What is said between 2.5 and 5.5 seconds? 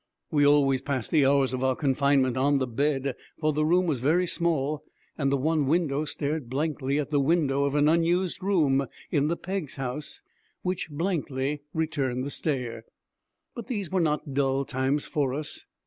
the bed, for the room was very small and the